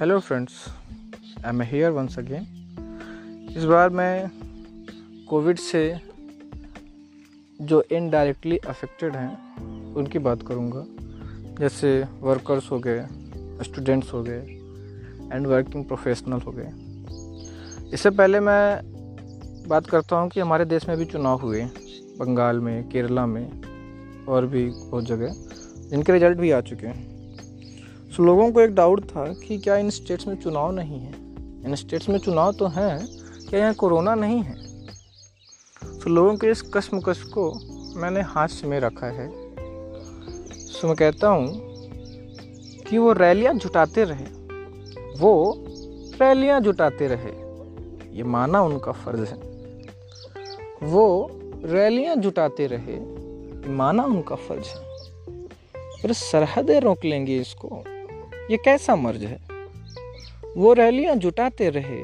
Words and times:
Hello 0.00 0.18
friends 0.20 0.52
I 1.44 1.48
am 1.48 1.62
here 1.62 1.90
once 1.90 2.18
again 2.18 3.54
इस 3.56 3.64
बार 3.64 3.88
मैं 3.90 4.30
कोविड 5.28 5.58
से 5.58 5.80
जो 7.60 7.82
इनडायरेक्टली 7.92 8.58
अफेक्टेड 8.58 9.16
हैं, 9.16 9.94
उनकी 9.94 10.18
बात 10.18 10.42
करूँगा। 10.42 10.84
जैसे 11.60 12.04
वर्कर्स 12.20 12.70
हो 12.70 12.78
गए 12.78 13.06
स्टूडेंट्स 13.64 14.12
हो 14.12 14.22
गए 14.22 14.40
एंड 15.32 15.46
वर्किंग 15.46 15.84
प्रोफेशनल 15.84 16.40
हो 16.40 16.52
गए। 16.52 16.70
इससे 17.92 18.10
पहले 18.10 18.40
मैं 18.40 18.80
बात 19.68 19.86
करता 19.86 20.16
हूँ 20.16 20.30
कि 20.30 20.40
हमारे 20.40 20.64
देश 20.64 20.88
में 20.88 20.96
भी 20.98 21.04
चुनाव 21.04 21.40
हुए 21.40 21.64
बंगाल 22.20 22.60
में, 22.60 22.88
केरला 22.88 23.26
में, 23.26 24.24
और 24.26 24.46
भी 24.46 24.66
बहुत 24.70 25.04
जगह, 25.04 25.34
जिनके 25.90 26.12
रिज़ल्ट 26.12 26.38
भी 26.38 26.50
आ 26.50 26.60
चुके 26.60 26.86
हैं। 26.86 27.17
सो 28.18 28.24
लोगों 28.24 28.52
को 28.52 28.60
एक 28.60 28.70
डाउट 28.70 29.04
था 29.04 29.32
कि 29.32 29.58
क्या 29.58 29.76
इन 29.76 29.90
स्टेट्स 29.90 30.26
में 30.26 30.36
चुनाव 30.36 30.72
नहीं 30.72 31.00
है। 31.00 31.12
इन 31.64 31.74
स्टेट्स 31.74 32.08
में 32.08 32.18
चुनाव 32.18 32.52
तो 32.52 32.66
हैं, 32.66 33.08
क्या 33.50 33.60
यहाँ 33.60 33.74
कोरोना 33.74 34.14
नहीं 34.14 34.42
है? 34.42 34.54
तो 35.82 36.10
लोगों 36.10 36.36
के 36.36 36.46
इस 36.46 36.62
कश्मकश 36.62 37.22
को 37.22 37.52
मैंने 37.96 38.20
हाथ 38.20 38.48
से 38.48 38.66
में 38.66 38.80
रखा 38.80 39.06
है। 39.06 39.30
सो 40.56 40.86
मैं 40.86 40.96
कहता 40.96 41.28
हूँ 41.28 41.46
कि 42.90 42.98
वो 42.98 43.12
रैलियाँ 43.12 43.54
जुटाते 43.54 44.04
रहे। 44.04 44.24
वो 45.18 45.64
रैलियाँ 46.20 46.60
जुटाते 46.60 47.06
रहे। 47.06 47.32
ये 48.16 48.22
माना 48.22 48.62
उनका 48.62 48.92
फ़र्ज़ 48.92 49.30
है। 49.30 49.38
वो 50.82 51.30
रैलियाँ 51.64 52.16
जुटाते 52.16 52.66
रहे। 52.66 53.00
माना 53.72 54.04
उनका 54.04 54.36
फ़र्ज़ 54.36 54.68
है। 54.68 54.84
पर 56.02 56.12
सरहदें 56.12 56.80
रोक 56.80 57.04
लेंगे 57.04 57.36
इसको। 57.36 57.84
ये 58.50 58.56
कैसा 58.56 58.96
मर्ज 58.96 59.24
है? 59.24 59.38
वो 60.56 60.72
रैलियाँ 60.72 61.16
जुटाते 61.16 61.68
रहे, 61.70 61.98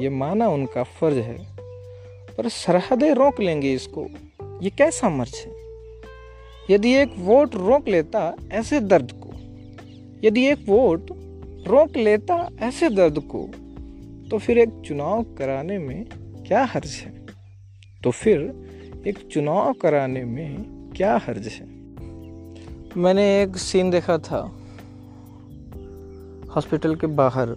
ये 0.00 0.08
माना 0.08 0.48
उनका 0.48 0.82
फ़र्ज़ 0.82 1.18
है, 1.18 1.38
पर 2.36 2.48
सरहदें 2.48 3.14
रोक 3.14 3.40
लेंगे 3.40 3.72
इसको, 3.74 4.06
ये 4.62 4.70
कैसा 4.70 5.08
मर्ज 5.08 5.34
है? 5.36 5.52
यदि 6.70 6.94
एक 6.94 7.14
वोट 7.18 7.54
रोक 7.54 7.88
लेता 7.88 8.34
ऐसे 8.52 8.80
दर्द 8.80 9.12
को, 9.12 9.30
यदि 10.24 10.46
एक 10.46 10.64
वोट 10.68 11.06
रोक 11.66 11.96
लेता 11.96 12.48
ऐसे 12.60 12.90
दर्द 12.90 13.18
को 13.18 13.48
तो 14.30 14.38
फिर 14.38 14.58
एक 14.58 14.82
चुनाव 14.86 15.22
कराने 15.22 15.78
में 15.78 16.04
क्या 16.46 16.64
हर्ज 16.64 16.90
है? 16.90 17.26
तो 18.04 18.10
फिर 18.10 18.38
एक 19.06 19.18
चुनाव 19.32 19.72
कराने 19.72 20.24
में 20.24 20.64
क्या 20.96 21.16
हर्ज 21.16 21.46
है? 21.46 21.66
मैंने 22.96 23.42
एक 23.42 23.56
सीन 23.56 23.90
देखा 23.90 24.18
था। 24.18 24.57
हॉस्पिटल 26.56 26.94
के 26.94 27.06
बाहर 27.06 27.50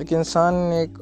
एक 0.00 0.12
इंसान 0.12 0.54
ने 0.54 0.82
एक 0.82 1.00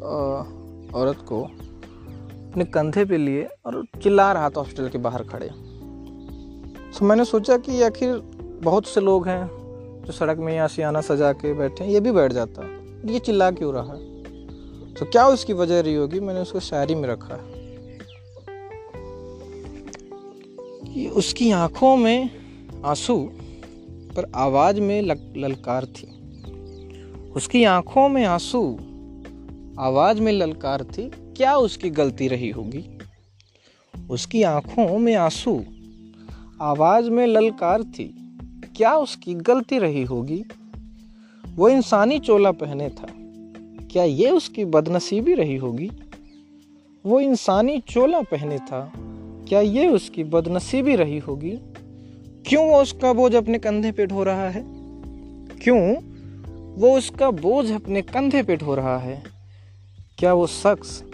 औरत 0.95 1.19
को 1.29 1.43
अपने 1.43 2.65
कंधे 2.65 3.05
पे 3.05 3.17
लिए 3.17 3.49
और 3.67 3.85
चिल्ला 4.03 4.33
रहा 4.33 4.49
था 4.51 4.61
हॉस्पिटल 4.61 4.89
के 4.89 4.99
बाहर 4.99 5.23
खड़े। 5.23 5.49
तो 6.91 7.07
मैंने 7.07 7.25
सोचा 7.25 7.57
कि 7.57 7.83
आखिर 7.83 8.17
बहुत 8.65 8.87
से 8.87 9.01
लोग 9.01 9.29
हैं 9.29 9.49
जो 10.07 10.13
सड़क 10.13 10.39
में 10.39 10.69
सियाना 10.69 11.01
सजा 11.01 11.33
के 11.33 11.53
बैठे 11.55 11.85
हैं, 11.85 11.91
ये 11.91 12.01
भी 12.01 12.13
बैठ 12.13 12.33
जाता। 12.33 12.63
ये 13.13 13.19
चिल्ला 13.19 13.51
क्यों 13.51 13.73
रहा? 13.75 13.93
है 13.95 14.95
तो 14.95 15.07
क्या 15.07 15.27
उसकी 15.27 15.53
वजह 15.53 15.81
रही 15.81 15.95
होगी? 15.95 16.21
मैंने 16.21 16.41
उसको 16.41 16.61
शायरी 16.61 16.95
में 16.95 17.09
रखा। 17.09 17.35
है 17.35 17.59
कि 20.85 21.09
उसकी 21.09 21.51
आँखों 21.51 21.97
में 21.97 22.31
आँसू 22.85 23.17
पर 24.17 24.31
आवाज़ 24.35 24.81
में 24.81 25.03
ललकार 25.03 25.85
थी। 25.87 26.20
उसकी 27.37 27.65
आँखों 27.65 28.09
में 28.09 28.25
आँसू। 28.25 28.79
आवाज़ 29.79 30.21
में 30.21 30.33
ललकार 30.33 30.83
थी, 30.85 31.11
क्या 31.37 31.57
उसकी 31.57 31.91
गलती 31.91 32.29
रही 32.29 32.51
होगी? 32.51 32.85
उसकी 34.11 34.43
आँखों 34.43 34.99
में 34.99 35.15
आँसू। 35.15 35.65
आवाज़ 36.63 37.11
में 37.11 37.27
ललकार 37.27 37.83
थी, 37.83 38.05
क्या 38.77 38.97
उसकी 38.97 39.35
गलती 39.35 39.79
रही 39.79 40.03
होगी? 40.03 40.45
वो 41.55 41.69
इंसानी 41.69 42.19
चोला 42.19 42.53
पहने 42.53 42.89
था, 42.89 43.07
क्या 43.93 44.05
ये 44.05 44.31
उसकी 44.31 44.65
बदनसीबी 44.65 45.35
रही 45.35 45.57
होगी? 45.57 45.91
वो 47.07 47.21
इंसानी 47.21 47.81
चोला 47.81 48.21
पहने 48.21 48.59
था, 48.59 48.93
क्या 49.49 49.61
ये 49.61 49.89
उसकी 49.89 50.25
बदनसीबी 50.25 50.97
रही 50.97 51.19
होगी? 51.19 51.59
क्यों 52.47 52.69
वो 52.69 52.83
उसका 52.83 53.13
बोझ 53.13 53.35
अपने 53.35 53.59
कंधे 53.59 53.93
पे 53.93 54.07
ढो 54.07 54.23
रहा 54.23 54.49
है? 54.51 54.65
क्यों 55.63 56.10
वो 56.81 56.99
उसका 56.99 57.31
बोझ 57.31 57.73
अपने 57.73 58.03
कंधे 58.03 58.43
पे 58.43 58.57
ढो 58.57 58.75
रहा 58.75 58.99
है। 58.99 59.23
क्या 60.19 60.35
वो 60.35 60.47
शख्स 60.47 61.05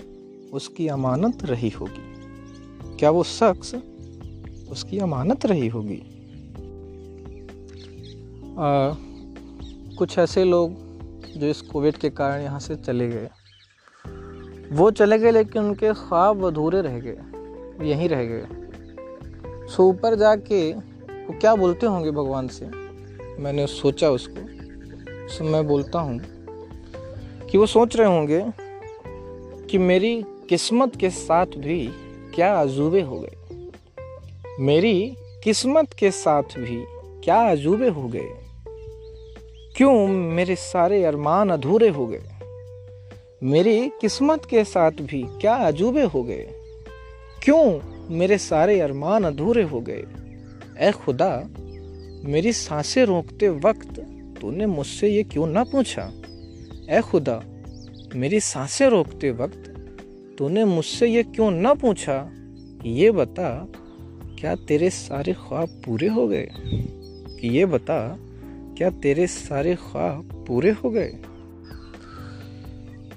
उसकी 0.52 0.88
अमानत 0.88 1.44
रही 1.44 1.68
होगी? 1.68 2.16
क्या 2.96 3.10
वो 3.10 3.22
शख्स 3.22 3.74
उसकी 4.70 4.98
अमानत 4.98 5.46
रही 5.46 5.68
होगी? 5.68 5.96
आ, 8.58 8.94
कुछ 9.96 10.18
ऐसे 10.18 10.44
लोग 10.44 10.72
जो 11.36 11.46
इस 11.46 11.60
कोविड 11.60 11.96
के 11.96 12.10
कारण 12.10 12.42
यहाँ 12.42 12.60
से 12.60 12.76
चले 12.76 13.08
गए। 13.08 13.30
वो 14.72 14.90
चले 14.90 15.18
गए 15.18 15.30
लेकिन 15.30 15.62
उनके 15.62 15.92
ख्वाब 15.92 16.44
अधूरे 16.44 16.82
रह 16.82 17.00
गए 17.00 17.18
यहीं 17.88 18.08
रह 18.08 18.24
गए। 18.24 18.46
सो 19.66 19.88
ऊपर 19.88 20.14
जाके 20.14 20.72
वो 20.72 21.38
क्या 21.38 21.54
बोलते 21.54 21.86
होंगे 21.86 22.10
भगवान 22.10 22.48
से? 22.48 22.66
मैंने 23.42 23.66
सोचा 23.66 24.10
उसको। 24.10 24.55
से 25.28 25.44
मैं 25.44 25.66
बोलता 25.66 25.98
हूँ 25.98 26.20
कि 27.50 27.58
वो 27.58 27.66
सोच 27.66 27.96
रहे 27.96 28.06
होंगे 28.06 28.44
कि 29.70 29.78
मेरी 29.78 30.24
किस्मत 30.48 30.96
के 30.96 31.10
साथ 31.10 31.46
भी 31.46 31.90
क्या 32.34 32.60
अजूबे 32.60 33.00
हो 33.00 33.20
गए। 33.20 33.36
मेरी 34.60 35.16
किस्मत 35.44 35.92
के 35.92 36.10
साथ 36.10 36.42
भी 36.42 36.84
क्या 37.24 37.50
अजूबे 37.50 37.88
हो 37.88 38.08
गए। 38.08 38.30
क्यों 39.76 40.08
मेरे 40.08 40.56
सारे 40.56 41.04
अरमान 41.04 41.50
अधूरे 41.50 41.88
हो 41.88 42.06
गए। 42.06 42.22
मेरी 43.42 43.88
किस्मत 44.00 44.44
के 44.44 44.64
साथ 44.64 44.90
भी 44.90 45.22
क्या 45.40 45.54
अजूबे 45.54 46.02
हो 46.02 46.22
गए। 46.22 46.48
क्यों 47.42 47.80
मेरे 48.10 48.38
सारे 48.38 48.80
अरमान 48.80 49.24
अधूरे 49.24 49.62
हो 49.62 49.80
गए। 49.80 50.04
ए 50.80 50.92
खुदा, 50.92 51.44
मेरी 52.24 52.52
साँसें 52.52 53.04
रोकते 53.04 53.48
वक्त 53.48 54.15
तूने 54.40 54.66
मुझसे 54.66 55.08
ये 55.08 55.22
क्यों 55.22 55.46
ना 55.46 55.64
पूछा? 55.64 56.12
ए 56.90 57.00
खुदा, 57.00 57.42
मेरी 58.14 58.40
साँसें 58.40 58.88
रोकते 58.88 59.30
वक्त 59.30 59.72
तूने 60.38 60.64
मुझसे 60.64 61.06
ये 61.06 61.22
क्यों 61.22 61.50
ना 61.50 61.74
पूछा? 61.74 62.30
ये 62.84 63.10
बता, 63.10 63.68
क्या 64.40 64.54
तेरे 64.54 64.90
सारे 64.90 65.32
ख्वाब 65.32 65.68
पूरे 65.68 66.08
हो 66.08 66.28
गए? 66.28 66.48
ये 67.44 67.66
बता, 67.66 68.18
क्या 68.78 68.90
तेरे 68.90 69.26
सारे 69.26 69.74
ख्वाब 69.74 70.44
पूरे 70.48 70.70
हो 70.70 70.90
गए? 70.90 71.08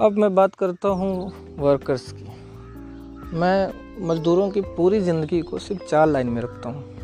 अब 0.01 0.15
मैं 0.17 0.35
बात 0.35 0.55
करता 0.55 0.89
हूँ 0.89 1.33
वर्कर्स 1.57 2.11
की। 2.11 2.25
मैं 3.37 3.69
मज़दूरों 4.07 4.49
की 4.49 4.61
पूरी 4.61 4.99
ज़िंदगी 4.99 5.41
को 5.41 5.59
सिर्फ़ 5.59 5.83
चार 5.83 6.07
लाइन 6.07 6.27
में 6.27 6.41
रखता 6.41 6.69
हूँ। 6.69 6.98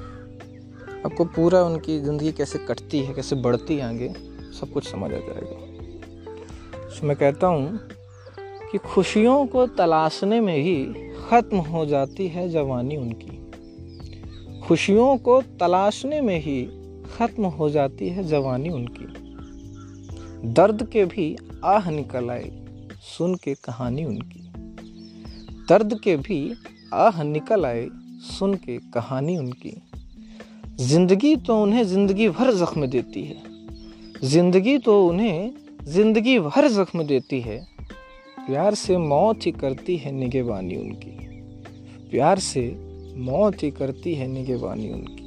आपको 1.06 1.26
पूरा 1.26 1.62
उनकी 1.64 2.00
ज़िंदगी 2.00 2.32
कैसे 2.32 2.60
कटती 2.60 3.00
है, 3.00 3.14
कैसे 3.14 3.36
बढ़ती 3.36 3.76
है 3.76 3.82
आगे, 3.82 4.08
सब 4.60 4.72
कुछ 4.74 4.88
समझ 4.92 5.12
आ 5.14 5.18
जाएगा। 5.18 5.56
तो 6.96 7.08
मैं 7.08 7.18
कहता 7.18 7.48
हूँ 7.48 7.80
कि 8.72 8.78
खुशियों 8.78 9.46
को 9.46 9.68
तलाशने 9.68 10.40
में 10.42 10.58
ही 10.58 10.86
ख़त्म 11.30 11.58
हो 11.58 11.86
जाती 11.86 12.28
है 12.28 12.50
जवानी 12.50 12.98
उनकी। 12.98 13.32
खुशियों 14.60 15.18
को 15.18 15.42
तलाशने 15.42 16.22
में 16.22 16.40
ही 16.40 16.66
ख़त्म 17.18 17.46
हो 17.46 17.70
जाती 17.70 18.10
है 18.10 18.24
जवानी 18.24 18.70
उनकी। 18.70 19.06
दर्द 20.54 20.90
के 20.94 21.06
भी 21.06 21.36
आह 21.66 21.90
निकल 21.92 22.30
आए 22.30 22.52
सुन 23.18 23.36
के 23.36 23.54
कहानी 23.54 24.06
उनकी। 24.06 24.40
दर्द 25.70 26.00
के 26.04 26.18
भी 26.18 26.56
आह 26.94 27.24
निकल 27.24 27.66
आए 27.66 27.88
सुन 28.22 28.54
के 28.56 28.78
कहानी 28.78 29.38
उनकी। 29.38 29.82
ज़िंदगी 30.80 31.36
तो 31.38 31.62
उन्हें 31.64 31.84
ज़िंदगी 31.84 32.28
भर 32.30 32.54
जख्म 32.54 32.86
देती 32.86 33.24
है। 33.24 33.36
ज़िंदगी 34.24 34.78
तो 34.78 35.08
उन्हें 35.08 35.52
ज़िंदगी 35.84 36.40
भर 36.40 36.68
जख्म 36.68 37.04
देती 37.04 37.40
है। 37.42 37.58
प्यार 38.40 38.76
से 38.76 38.98
मौत 38.98 39.46
ही 39.46 39.52
करती 39.52 39.96
है 39.98 40.12
निगेबानी 40.12 40.76
उनकी। 40.76 41.12
प्यार 42.12 42.40
से 42.40 42.62
मौत 43.18 43.64
ही 43.64 43.70
करती 43.72 44.16
है 44.16 44.28
निगेबानी 44.28 44.90
उनकी। 44.90 45.24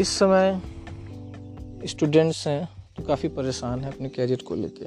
इस 0.00 0.08
समय 0.08 0.60
स्टूडेंट्स 1.86 2.46
हैं 2.48 2.68
तो 2.96 3.02
काफ़ी 3.02 3.28
परेशान 3.30 3.80
हैं 3.80 3.92
अपने 3.92 4.08
कैरियर 4.08 4.42
को 4.42 4.54
लेके, 4.54 4.86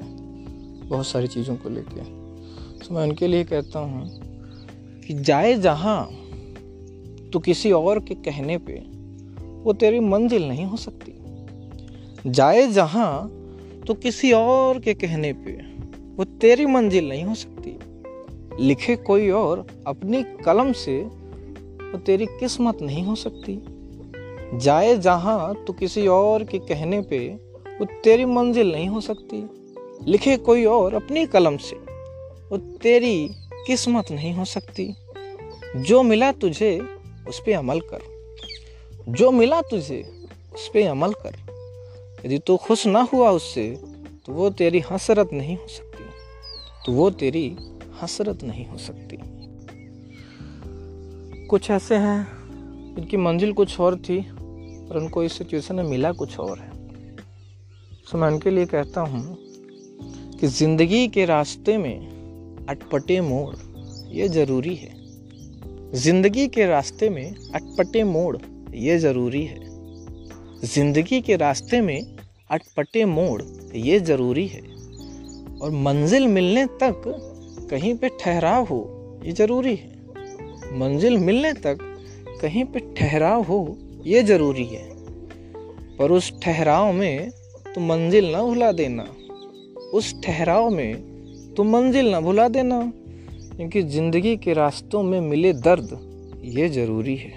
बहुत 0.88 1.06
सारी 1.06 1.26
चीज़ों 1.26 1.56
को 1.56 1.68
लेके। 1.68 2.00
तो 2.78 2.94
मैं 2.94 3.02
उनके 3.02 3.26
लिए 3.26 3.44
कहता 3.44 3.78
हूँ 3.78 4.08
कि 5.02 5.14
जाए 5.14 5.54
जहाँ 5.58 6.00
तो 7.32 7.38
किसी 7.38 7.72
और 7.72 8.00
के 8.00 8.14
कहने 8.14 8.58
पे 8.58 8.74
वो 9.62 9.72
तेरी 9.72 10.00
मंजिल 10.00 10.48
नहीं 10.48 10.64
हो 10.66 10.76
सकती। 10.76 11.12
जाए 12.30 12.66
जहाँ 12.66 13.28
तो 13.86 13.94
किसी 13.94 14.32
और 14.32 14.78
के 14.78 14.94
कहने 14.94 15.32
पे 15.32 15.52
वो 16.16 16.24
तेरी 16.24 16.66
मंजिल 16.66 17.08
नहीं 17.08 17.24
हो 17.24 17.34
सकती। 17.34 17.78
लिखे 18.64 18.96
कोई 18.96 19.30
और 19.30 19.66
अपनी 19.86 20.22
कलम 20.22 20.72
से 20.72 21.02
वो 21.02 21.98
तेरी 21.98 22.26
किस्मत 22.26 22.78
नहीं 22.82 23.04
हो 23.04 23.14
सकती। 23.14 23.62
जाए 24.58 24.96
जहाँ 24.96 25.64
तो 25.64 25.72
किसी 25.72 26.06
और 26.06 26.44
के 26.44 26.58
कहने 26.58 27.00
पे 27.00 27.28
वो 27.80 27.84
तेरी 27.84 28.24
मंजिल 28.24 28.72
नहीं 28.72 28.88
हो 28.88 29.00
सकती। 29.00 29.48
लिखे 30.10 30.36
कोई 30.36 30.64
और 30.64 30.94
अपनी 30.94 31.26
कलम 31.26 31.56
से 31.56 31.76
वो 32.50 32.56
तेरी 32.56 33.28
किस्मत 33.66 34.10
नहीं 34.10 34.34
हो 34.34 34.44
सकती। 34.44 34.94
जो 35.76 36.02
मिला 36.02 36.32
तुझे 36.32 36.97
उस 37.28 37.40
पर 37.40 37.52
अमल 37.52 37.80
कर। 37.80 38.00
जो 39.08 39.30
मिला 39.30 39.60
तुझे, 39.60 40.02
उस 40.54 40.68
पर 40.68 40.86
अमल 40.86 41.12
कर। 41.12 41.36
यदि 42.26 42.38
तू 42.38 42.56
खुश 42.56 42.86
ना 42.86 43.00
हुआ 43.00 43.30
उससे 43.30 43.70
तो 44.26 44.32
वो 44.32 44.50
तेरी 44.50 44.80
हसरत 44.90 45.32
नहीं 45.32 45.56
हो 45.56 45.66
सकती। 45.68 46.04
तो 46.86 46.92
वो 46.92 47.10
तेरी 47.10 47.56
हसरत 48.02 48.42
नहीं 48.42 48.66
हो 48.66 48.78
सकती। 48.78 49.18
कुछ 51.46 51.70
ऐसे 51.70 51.94
हैं, 51.94 52.20
इनकी 52.98 53.16
मंजिल 53.16 53.52
कुछ 53.52 53.80
और 53.80 53.96
थी 53.96 54.18
और 54.20 54.96
उनको 54.96 55.22
इस 55.24 55.32
सिचुएशन 55.32 55.74
में 55.74 55.84
मिला 55.84 56.12
कुछ 56.12 56.38
और 56.38 56.58
है। 56.58 56.72
सो 58.06 58.18
मैं 58.18 58.28
उनके 58.28 58.50
लिए 58.50 58.66
कहता 58.66 59.00
हूँ 59.00 59.36
कि 60.40 60.46
ज़िंदगी 60.46 61.08
के 61.08 61.24
रास्ते 61.24 61.76
में 61.78 62.66
अटपटे 62.68 63.20
मोड़, 63.20 63.54
ये 64.08 64.28
ज़रूरी 64.28 64.74
है। 64.74 65.07
ज़िंदगी 65.94 66.48
के 66.48 66.66
रास्ते 66.66 67.10
में 67.10 67.34
अटपटे 67.54 68.04
मोड़, 68.04 68.36
ये 68.74 68.98
ज़रूरी 68.98 69.44
है। 69.44 69.60
ज़िंदगी 70.64 71.20
के 71.20 71.36
रास्ते 71.36 71.80
में 71.80 72.16
अटपटे 72.50 73.04
मोड़, 73.04 73.42
ये 73.74 74.00
ज़रूरी 74.00 74.46
है। 74.46 74.60
और 75.62 75.70
मंजिल 75.70 76.26
मिलने 76.26 76.66
तक 76.66 77.02
कहीं 77.70 77.94
पे 77.94 78.08
ठहराव 78.08 78.64
हो, 78.64 79.20
ये 79.24 79.32
ज़रूरी 79.32 79.74
है। 79.74 79.94
मंजिल 80.78 81.18
मिलने 81.18 81.52
तक 81.52 81.78
कहीं 82.42 82.64
पे 82.64 82.78
ठहराव 82.78 83.42
हो, 83.42 83.78
ये 84.06 84.22
ज़रूरी 84.22 84.64
है। 84.64 84.88
पर 85.96 86.10
उस 86.10 86.40
ठहराव 86.42 86.92
में 86.92 87.30
तो 87.74 87.80
मंजिल 87.80 88.30
ना 88.30 88.42
भुला 88.42 88.72
देना। 88.72 89.06
उस 89.94 90.22
ठहराव 90.24 90.70
में 90.70 90.94
तो 91.54 91.64
मंजिल 91.64 92.10
ना 92.10 92.20
भुला 92.20 92.48
देना। 92.48 92.92
क्योंकि 93.58 93.82
ज़िंदगी 93.82 94.36
के 94.36 94.52
रास्तों 94.52 95.02
में 95.02 95.20
मिले 95.20 95.52
दर्द 95.52 95.98
ये 96.44 96.68
ज़रूरी 96.68 97.16
है। 97.16 97.30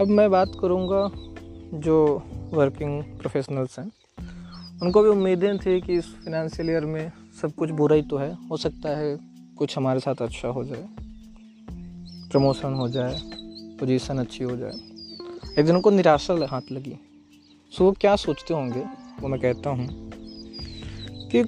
अब 0.00 0.06
मैं 0.08 0.30
बात 0.30 0.52
करूँगा 0.60 1.08
जो 1.78 2.22
वर्किंग 2.52 3.02
प्रोफेशनल्स 3.20 3.78
हैं। 3.78 3.86
उनको 4.82 5.02
भी 5.02 5.08
उम्मीदें 5.08 5.58
थी 5.58 5.80
कि 5.80 5.94
इस 5.94 6.06
फिनेंशियल 6.14 6.70
ईयर 6.70 6.84
में 6.84 7.12
सब 7.42 7.54
कुछ 7.54 7.70
बुरा 7.70 7.96
ही 7.96 8.02
तो 8.02 8.16
है। 8.16 8.32
हो 8.50 8.56
सकता 8.56 8.96
है 8.98 9.16
कुछ 9.58 9.76
हमारे 9.78 10.00
साथ 10.00 10.22
अच्छा 10.22 10.48
हो 10.48 10.64
जाए 10.64 10.88
प्रमोशन 12.30 12.74
हो 12.74 12.88
जाए 12.88 13.20
पोजीशन 13.80 14.18
अच्छी 14.18 14.44
हो 14.44 14.56
जाए। 14.56 14.72
एक 15.58 15.66
दिन 15.66 15.74
उनको 15.76 15.90
निराशा 15.90 16.46
हाथ 16.50 16.72
लगी। 16.72 16.98
सो 17.72 17.84
वो 17.84 17.92
क्या 17.92 18.16
सोचते 18.16 18.54
होंगे, 18.54 18.84
वो 19.20 19.28
मैं 19.28 19.40
कहता 19.40 19.70
हूँ 19.70 20.10
कि 21.32 21.44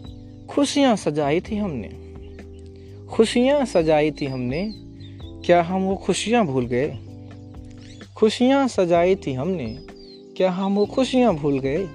खुशियाँ 0.47 0.97
सजाई 0.97 1.41
थी 1.41 1.57
हमने। 1.57 2.06
खुशियाँ 3.11 3.65
सजाई 3.65 4.11
थी 4.11 4.27
हमने। 4.27 4.73
क्या 5.47 5.63
हम 5.63 5.83
वो 5.83 5.97
खुशियाँ 5.97 6.47
भूल 6.47 6.67
गए? 6.67 6.99
खुशियाँ 8.17 8.69
सजाई 8.69 9.15
थी 9.15 9.33
हमने। 9.33 9.79
क्या 10.37 10.51
हम 10.51 10.77
वो 10.77 10.87
खुशियाँ 10.87 11.35
भूल 11.35 11.59
गए? 11.59 11.89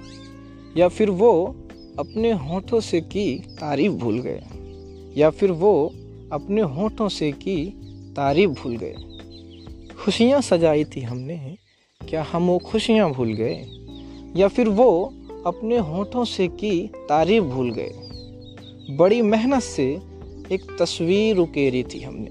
या 0.76 0.88
फिर 0.88 1.10
वो 1.10 1.56
अपने 1.98 2.32
होठों 2.32 2.80
से 2.80 3.00
की 3.00 3.38
तारीफ़ 3.38 3.92
भूल 3.92 4.18
गए? 4.18 4.42
या 5.16 5.30
फिर 5.30 5.50
वो 5.50 5.92
अपने 6.32 6.60
होठों 6.60 7.08
से 7.08 7.32
की 7.32 7.66
तारीफ़ 8.16 8.50
भूल 8.50 8.76
गए? 8.76 8.94
खुशियाँ 10.04 10.40
सजाई 10.40 10.84
थी 10.84 11.00
हमने। 11.00 11.56
क्या 12.08 12.26
हम 12.32 12.46
वो 12.46 12.58
खुशियाँ 12.58 13.12
भूल 13.12 13.32
गए? 13.34 13.66
या 14.36 14.48
फिर 14.48 14.68
वो 14.68 15.14
अपने 15.46 15.78
होठों 15.78 16.24
से 16.24 16.48
की 16.48 16.86
तारीफ़ 16.96 17.44
भूल 17.44 17.72
गए? 17.72 17.92
बड़ी 18.96 19.22
मेहनत 19.22 19.62
से 19.62 20.11
एक 20.52 20.76
तस्वीर 20.78 21.38
उकेरी 21.38 21.82
थी 21.82 22.00
हमने। 22.00 22.30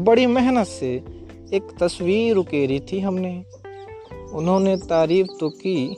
बड़ी 0.00 0.26
मेहनत 0.26 0.66
से 0.66 1.04
एक 1.52 1.62
तस्वीर 1.80 2.36
उकेरी 2.36 2.80
थी 2.80 3.00
हमने। 3.00 3.44
उन्होंने 4.32 4.76
तारीफ़ 4.76 5.28
तो 5.40 5.50
की 5.50 5.94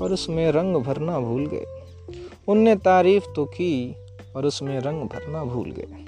और 0.00 0.12
उसमें 0.12 0.52
रंग 0.52 0.76
भरना 0.76 1.20
भूल 1.20 1.46
गए। 1.46 1.64
उनने 2.48 2.76
तारीफ़ 2.76 3.24
तो 3.36 3.44
की 3.44 3.94
और 4.36 4.46
उसमें 4.46 4.80
रंग 4.80 5.02
भरना 5.02 5.44
भूल 5.44 5.70
गए। 5.70 6.04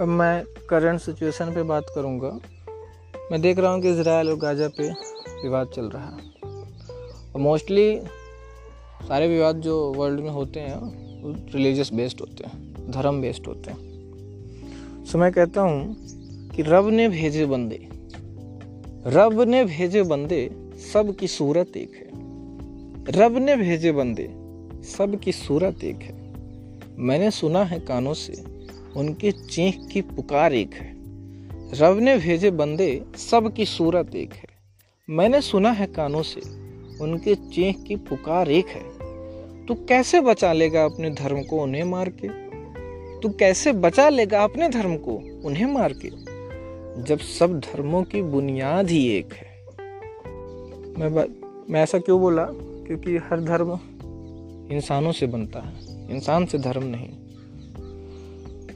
अब 0.00 0.08
मैं 0.08 0.44
करंट 0.70 1.00
सिचुएशन 1.00 1.54
पे 1.54 1.62
बात 1.62 1.86
करूँगा। 1.94 2.40
मैं 3.32 3.40
देख 3.40 3.58
रहा 3.58 3.72
हूँ 3.72 3.82
कि 3.82 3.90
इसराइल 3.90 4.28
और 4.28 4.36
गाजा 4.36 4.68
पे 4.68 4.90
विवाद 5.42 5.66
चल 5.66 5.84
रहा 5.84 6.06
है। 6.06 6.52
और 7.32 7.40
मोस्टली 7.40 8.00
सारे 9.02 9.28
विवाद 9.28 9.56
जो 9.56 9.92
वर्ल्ड 9.92 10.20
में 10.20 10.30
होते 10.30 10.60
हैं, 10.60 10.76
वो 11.22 11.32
रिलीजियस 11.32 11.92
बेस्ड 11.92 12.20
होते 12.20 12.44
हैं। 12.44 12.65
धर्म 12.90 13.20
बेस्ड 13.20 13.46
होते 13.46 13.70
हैं। 13.70 15.04
सो 15.04 15.18
मैं 15.18 15.32
कहता 15.32 15.60
हूँ 15.60 15.96
कि 16.48 16.62
रब 16.62 16.88
ने 16.88 17.08
भेजे 17.08 17.46
बंदे, 17.46 17.88
रब 19.06 19.40
ने 19.40 19.64
भेजे 19.64 20.02
बंदे 20.02 20.50
सब 20.92 21.16
की 21.16 21.28
सूरत 21.28 21.76
एक 21.76 21.94
है। 21.94 22.06
रब 23.12 23.36
ने 23.38 23.56
भेजे 23.56 23.92
बंदे 23.92 24.28
सब 24.82 25.20
की 25.20 25.32
सूरत 25.32 25.84
एक 25.84 25.96
है। 25.96 26.14
मैंने 26.98 27.30
सुना 27.30 27.64
है 27.64 27.80
कानों 27.80 28.14
से 28.14 28.32
उनके 28.96 29.30
चीख 29.32 29.78
की 29.92 30.00
पुकार 30.00 30.54
एक 30.54 30.74
है। 30.74 30.94
रब 31.74 31.98
ने 32.00 32.18
भेजे 32.18 32.50
बंदे 32.50 33.04
सब 33.16 33.52
की 33.54 33.64
सूरत 33.64 34.14
एक 34.14 34.32
है। 34.32 34.54
मैंने 35.10 35.40
सुना 35.40 35.70
है 35.72 35.86
कानों 35.86 36.22
से 36.22 36.40
उनके 37.00 37.34
चेख 37.34 37.84
की 37.88 37.96
पुकार 37.96 38.50
एक 38.50 38.66
है। 38.66 39.66
तू 39.66 39.74
कैसे 39.74 40.20
बचा 40.20 40.52
लेगा 40.52 40.84
अपने 40.84 41.10
धर्म 41.10 41.42
को 41.42 41.62
उन्हें 41.62 41.84
मार 41.84 42.08
के? 42.08 42.45
तू 43.22 43.28
कैसे 43.28 43.72
बचा 43.72 44.08
लेगा 44.08 44.44
अपने 44.44 44.68
धर्म 44.68 44.96
को? 44.96 45.42
उन्हें 45.44 45.66
मार 45.66 45.92
के। 45.92 46.36
जब 47.02 47.18
सब 47.18 47.60
धर्मों 47.60 48.02
की 48.02 48.22
बुनियाद 48.22 48.90
ही 48.90 49.08
एक 49.08 49.32
है। 49.32 49.56
मैं 50.98 51.26
मैं 51.70 51.82
ऐसा 51.82 51.98
क्यों 51.98 52.20
बोला? 52.20 52.46
क्योंकि 52.52 53.16
हर 53.16 53.40
धर्म 53.40 53.72
इंसानों 54.72 55.12
से 55.12 55.26
बनता 55.26 55.60
है। 55.60 55.74
इंसान 56.14 56.46
से 56.46 56.58
धर्म 56.58 56.82
नहीं। 56.86 57.08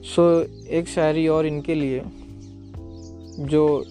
सो, 0.02 0.40
एक 0.66 0.88
शायरी 0.88 1.28
और 1.28 1.46
इनके 1.46 1.74
लिए, 1.74 2.02
जो 3.38 3.84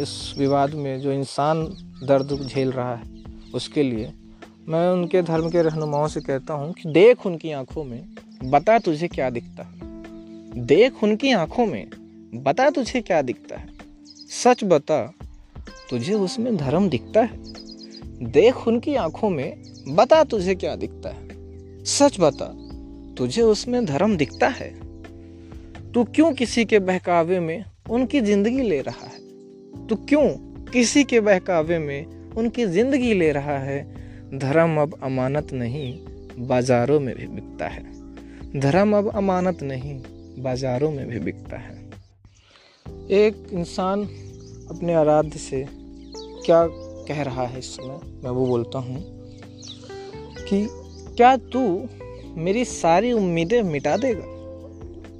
इस 0.00 0.34
विवाद 0.38 0.74
में, 0.74 1.00
जो 1.00 1.12
इंसान 1.12 1.64
दर्द 2.04 2.46
झेल 2.46 2.72
रहा 2.72 2.94
है, 2.94 3.02
उसके 3.54 3.82
लिए, 3.82 4.12
मैं 4.68 4.88
उनके 4.88 5.22
धर्म 5.22 5.50
के 5.50 5.62
रहनुमाओं 5.62 6.08
से 6.08 6.20
कहता 6.20 6.54
हूँ 6.54 6.72
कि 6.72 6.92
देख 6.92 7.26
उनकी 7.26 7.52
आँखों 7.52 7.84
में 7.84 8.11
बता 8.44 8.78
तुझे 8.78 9.08
क्या 9.08 9.30
दिखता 9.30 9.62
है। 9.62 9.72
देख 10.66 11.04
उनकी 11.04 11.32
आँखों 11.32 11.66
में, 11.66 11.86
बता 12.34 12.70
तुझे 12.70 13.00
क्या 13.00 13.22
दिखता 13.22 13.56
है। 13.56 13.68
सच 14.30 14.64
बता, 14.64 15.14
तुझे 15.90 16.14
उसमें 16.14 16.56
धर्म 16.56 16.88
दिखता 16.88 17.20
है। 17.20 17.38
देख 18.30 18.68
उनकी 18.68 18.94
आँखों 18.94 19.30
में, 19.30 19.62
बता 19.88 20.24
तुझे 20.24 20.54
क्या 20.54 20.76
दिखता 20.76 21.08
है। 21.08 21.28
सच 21.84 22.16
बता, 22.20 22.56
तुझे 23.14 23.42
उसमें 23.42 23.84
धर्म 23.84 24.16
दिखता 24.16 24.48
है। 24.48 24.80
तू 25.92 26.04
क्यों 26.04 26.32
किसी 26.32 26.64
के 26.64 26.78
बहकावे 26.78 27.40
में 27.40 27.64
उनकी 27.90 28.20
ज़िंदगी 28.20 28.62
ले 28.62 28.80
रहा 28.80 29.06
है? 29.06 29.18
तो 29.86 29.96
क्यों 29.96 30.28
किसी 30.64 31.04
के 31.04 31.20
बहकावे 31.20 31.78
में 31.78 32.30
उनकी 32.32 32.66
ज़िंदगी 32.66 33.14
ले 33.14 33.32
रहा 33.32 33.58
है? 33.58 33.94
धर्म 34.38 34.80
अब 34.80 35.00
अमानत 35.02 35.52
नहीं, 35.52 35.98
बाजारों 36.38 37.00
में 37.00 37.16
भी 37.16 37.26
बिकता 37.26 37.68
है। 37.68 38.01
धर्म 38.56 38.96
अब 38.96 39.10
अमानत 39.14 39.62
नहीं, 39.62 40.02
बाजारों 40.38 40.90
में 40.90 41.06
भी 41.06 41.18
बिकता 41.18 41.56
है। 41.56 41.90
एक 43.10 43.46
इंसान 43.52 44.04
अपने 44.70 44.94
आराध्य 44.94 45.38
से 45.38 45.66
क्या 46.46 46.68
कह 47.08 47.22
रहा 47.22 47.46
है 47.46 47.58
इस 47.58 47.76
समय? 47.76 48.00
मैं 48.24 48.30
वो 48.30 48.46
बोलता 48.46 48.78
हूँ 48.78 48.96
कि, 50.48 50.68
क्या 51.16 51.36
तू 51.36 51.88
मेरी 52.34 52.64
सारी 52.64 53.12
उम्मीदें 53.12 53.62
मिटा 53.62 53.96
देगा? 53.96 54.22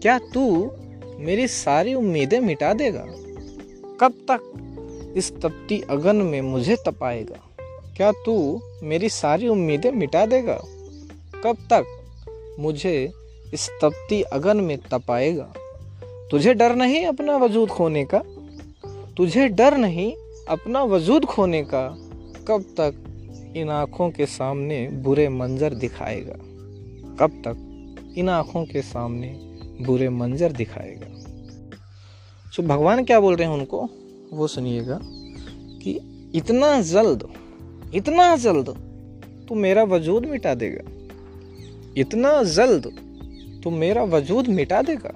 क्या 0.01 0.19
तू 0.19 0.71
मेरी 1.19 1.49
सारी 1.49 1.95
उम्मीदें 1.95 2.41
मिटा 2.41 2.75
देगा? 2.75 3.05
कब 4.01 4.13
तक 4.31 4.59
इस 5.17 5.37
तपती 5.37 5.81
अगन 5.81 6.17
में 6.17 6.41
मुझे 6.41 6.77
तपाएगा? 6.77 7.65
क्या 7.97 8.13
तू 8.13 8.61
मेरी 8.83 9.09
सारी 9.09 9.49
उम्मीदें 9.49 9.93
मिटा 9.93 10.27
देगा? 10.27 10.63
कब 11.45 11.57
तक 11.73 11.99
मुझे 12.61 13.22
इस 13.55 13.71
तपती 13.83 14.23
अगन 14.23 14.57
में 14.57 14.79
तपाएगा। 14.79 15.55
तुझे 16.31 16.55
डर 16.55 16.77
नहीं 16.77 17.07
अपना 17.07 17.37
वजूद 17.37 17.69
खोने 17.69 18.05
का? 18.15 18.23
तुझे 19.17 19.49
डर 19.49 19.77
नहीं 19.77 20.13
अपना 20.49 20.83
वजूद 20.83 21.25
खोने 21.25 21.63
का? 21.63 21.89
कब 22.49 22.63
तक 22.63 22.95
इन 23.57 23.71
आँखों 23.71 24.11
के 24.11 24.27
सामने 24.27 24.89
बुरे 24.89 25.29
मंजर 25.29 25.75
दिखाएगा? 25.75 26.35
कब 27.21 27.31
तक 27.47 27.57
इन 28.19 28.29
आँखों 28.29 28.65
के 28.65 28.83
सामने 28.83 29.29
बुरे 29.81 30.09
मंजर 30.09 30.53
दिखाएगा? 30.53 31.07
तो 32.57 32.63
भगवान 32.63 33.05
क्या 33.05 33.21
बोल 33.21 33.37
रहे 33.37 33.49
हैं 33.49 33.55
उनको? 33.55 33.89
वो 34.33 34.47
सुनिएगा 34.47 35.01
कि 35.83 36.01
इतना 36.35 36.83
जल्द 36.83 37.29
इतना 37.95 38.37
जल्द 38.37 38.69
तू 39.49 39.55
मेरा 39.55 39.83
वजूद 39.83 40.27
मिटा 40.27 40.55
देगा। 40.55 40.91
इतना 41.97 42.43
जल्द 42.43 43.12
तू 43.65 43.71
मेरा 43.71 44.05
वजूद 44.05 44.47
मिटा 44.47 44.83
देगा। 44.83 45.13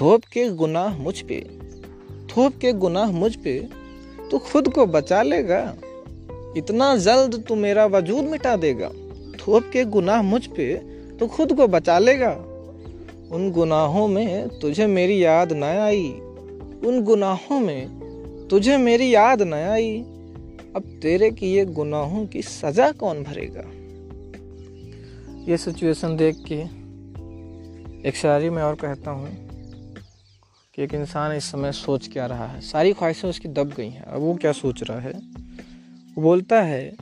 थोप 0.00 0.24
के 0.24 0.48
गुनाह 0.50 0.98
मुझ 0.98 1.20
पे, 1.20 1.40
थोप 2.28 2.56
के 2.56 2.72
गुनाह 2.72 3.10
मुझ 3.10 3.36
पे 3.36 3.68
तू 4.30 4.38
खुद 4.38 4.68
को 4.68 4.86
बचा 4.86 5.22
लेगा। 5.22 5.76
इतना 6.56 6.96
जल्द 6.96 7.44
तू 7.48 7.54
मेरा 7.54 7.86
वजूद 7.86 8.24
मिटा 8.24 8.56
देगा। 8.56 8.88
थोप 9.38 9.70
के 9.72 9.84
गुनाह 9.84 10.22
मुझ 10.22 10.46
पे 10.46 10.76
तो 11.16 11.26
खुद 11.26 11.52
को 11.52 11.66
बचा 11.66 11.98
लेगा। 11.98 12.30
उन 13.32 13.50
गुनाहों 13.50 14.08
में 14.08 14.48
तुझे 14.48 14.86
मेरी 14.86 15.24
याद 15.24 15.52
न 15.52 15.62
आई। 15.62 16.08
उन 16.86 17.02
गुनाहों 17.02 17.60
में 17.60 17.88
तुझे 18.50 18.76
मेरी 18.76 19.14
याद 19.14 19.42
न 19.42 19.54
आई। 19.54 19.98
अब 20.76 20.98
तेरे 21.02 21.30
किए 21.30 21.64
गुनाहों 21.64 22.26
की 22.26 22.42
सजा 22.42 22.90
कौन 22.92 23.22
भरेगा? 23.22 23.64
ये 25.48 25.56
सिचुएशन 25.56 26.16
देख 26.16 26.36
के 26.52 26.54
एक 28.08 28.16
शायरी 28.16 28.50
में 28.50 28.62
और 28.62 28.74
कहता 28.74 29.10
हूँ 29.10 29.28
कि 30.74 30.82
एक 30.82 30.94
इंसान 30.94 31.32
इस 31.32 31.44
समय 31.44 31.72
सोच 31.72 32.08
क्या 32.08 32.26
रहा 32.26 32.46
है। 32.46 32.60
सारी 32.60 32.92
ख्वाहिशें 32.92 33.28
उसकी 33.28 33.48
दब 33.48 33.72
गई 33.76 33.88
हैं 33.88 34.02
अब 34.02 34.20
वो 34.20 34.34
क्या 34.34 34.52
सोच 34.52 34.82
रहा 34.82 34.98
है? 35.00 35.12
वो 35.12 36.22
बोलता 36.22 36.60
है 36.62 36.96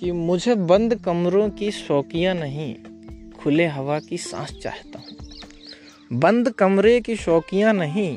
कि 0.00 0.12
मुझे 0.12 0.54
बंद 0.54 0.94
कमरों 0.94 1.50
की 1.50 1.70
शौकियाँ 1.70 2.34
नहीं, 2.34 2.74
खुले 3.32 3.66
हवा 3.66 3.98
की 4.00 4.18
सांस 4.18 4.52
चाहता 4.62 4.98
हूँ। 4.98 6.18
बंद 6.20 6.50
कमरे 6.50 7.00
की 7.00 7.16
शौकियाँ 7.16 7.72
नहीं, 7.74 8.16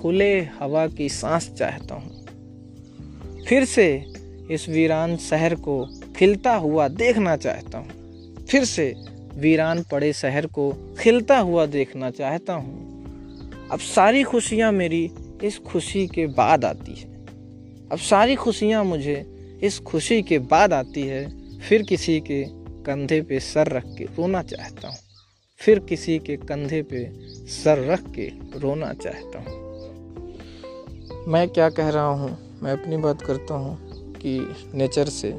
खुले 0.00 0.40
हवा 0.60 0.86
की 0.86 1.08
सांस 1.08 1.50
चाहता 1.50 1.94
हूँ। 1.94 3.44
फिर 3.48 3.64
से 3.64 4.06
इस 4.50 4.68
वीरान 4.68 5.16
शहर 5.16 5.54
को 5.54 5.84
खिलता 6.16 6.54
हुआ 6.56 6.88
देखना 6.88 7.36
चाहता 7.36 7.78
हूँ। 7.78 8.01
फिर 8.52 8.64
से 8.64 8.94
वीरान 9.34 9.82
पड़े 9.82 10.12
शहर 10.12 10.46
को 10.46 10.94
खिलता 11.00 11.38
हुआ 11.38 11.66
देखना 11.66 12.10
चाहता 12.10 12.52
हूँ। 12.52 13.04
अब 13.70 13.78
सारी 13.78 14.22
खुशियाँ 14.22 14.72
मेरी 14.72 15.10
इस 15.44 15.58
खुशी 15.58 16.06
के 16.06 16.26
बाद 16.26 16.64
आती 16.64 16.94
है। 16.94 17.24
अब 17.92 17.98
सारी 17.98 18.34
खुशियाँ 18.34 18.84
मुझे 18.84 19.26
इस 19.62 19.78
खुशी 19.78 20.22
के 20.22 20.38
बाद 20.38 20.72
आती 20.72 21.02
है। 21.02 21.32
फिर 21.58 21.82
किसी 21.82 22.20
के 22.20 22.44
कंधे 22.82 23.22
पे 23.22 23.40
सर 23.40 23.66
रख 23.66 23.84
के 23.86 24.04
रोना 24.04 24.42
चाहता 24.42 24.88
हूँ। 24.88 24.96
फिर 25.58 25.78
किसी 25.78 26.18
के 26.18 26.36
कंधे 26.36 26.82
पे 26.82 27.12
सर 27.46 27.86
रख 27.88 28.10
के 28.10 28.32
रोना 28.58 28.92
चाहता 28.92 29.38
हूँ। 29.38 29.56
मैं 31.28 31.48
क्या 31.48 31.70
कह 31.70 31.88
रहा 31.88 32.06
हूँ? 32.06 32.60
मैं 32.62 32.72
अपनी 32.72 32.96
बात 32.96 33.22
करता 33.22 33.54
हूँ 33.54 33.78
कि 34.14 34.54
नेचर 34.74 35.08
से 35.08 35.32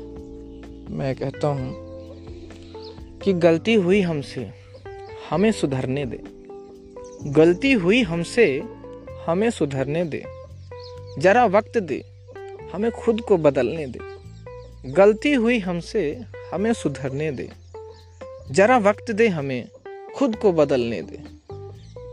मैं 0.89 1.15
कहता 1.15 1.48
हूँ 1.48 1.93
कि 3.24 3.34
गलती 3.34 3.74
हुई 3.74 4.01
हमसे, 4.01 4.50
हमें 5.30 5.51
सुधरने 5.51 6.06
दे। 6.06 6.20
गलती 7.32 7.72
हुई 7.72 8.01
हमसे, 8.01 8.63
हमें 9.27 9.50
सुधरने 9.50 10.06
दे। 10.06 10.24
जरा 11.20 11.46
वक्त 11.46 11.77
दे, 11.77 12.03
हमें 12.74 12.92
खुद 12.92 13.22
को 13.22 13.38
बदलने 13.38 13.88
दे। 13.88 14.00
गलती 14.92 15.34
हुई 15.34 15.60
हमसे, 15.60 16.22
हमें 16.53 16.74
सुधरने 16.74 17.32
दे। 17.32 17.50
जरा 18.51 18.77
वक्त 18.77 19.12
दे 19.12 19.27
हमें, 19.27 19.68
खुद 20.15 20.36
को 20.36 20.51
बदलने 20.51 21.01
दे। 21.01 21.20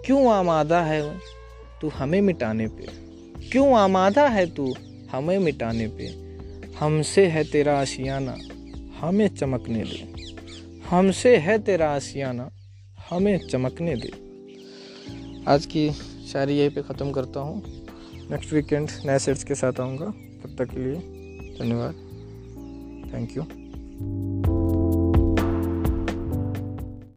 क्यों 0.07 0.33
आमादा 0.33 0.81
है 0.81 1.19
तू 1.81 1.89
हमें 1.89 2.21
मिटाने 2.21 2.69
पे। 2.69 2.87
क्यों 3.49 3.75
आमादा 3.75 4.29
है 4.29 4.55
तू? 4.55 4.75
हमें 5.11 5.39
मिटाने 5.39 5.89
पे। 5.89 6.07
हमसे 6.79 7.27
है 7.27 7.45
तेरा 7.45 7.81
आशियाना, 7.81 8.37
हमें 9.01 9.29
चमकने 9.29 9.83
दे। 9.83 10.20
हमसे 10.91 11.37
है 11.37 11.59
तेरा 11.59 11.91
आसियाना, 11.91 12.51
हमें 13.11 13.39
चमकने 13.39 13.97
दे। 13.97 14.11
आज 15.49 15.67
की 15.67 15.91
शायरी 16.33 16.59
यहीं 16.59 16.71
पे 16.71 16.83
ख़त्म 16.83 17.13
करता 17.13 17.41
हूँ। 17.41 17.63
नेक्स्ट 18.31 18.53
वीकेंड 18.53 18.91
नए 19.07 19.19
सेट्स 19.19 19.45
के 19.45 19.55
साथ 19.55 19.81
आऊँगा। 19.81 20.07
तब 20.07 20.57
तक 20.59 20.65
के 20.65 20.81
लिए 20.81 20.95
धन्यवाद। 21.59 21.95
Thank 23.15 23.31
you. 23.39 24.50